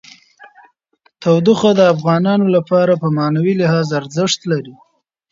[1.21, 4.75] تودوخه د افغانانو لپاره په معنوي لحاظ ارزښت لري.